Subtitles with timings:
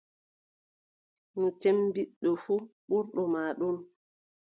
[1.39, 3.75] No cemmbiɗɗo fuu, ɓurɗo ma ɗon.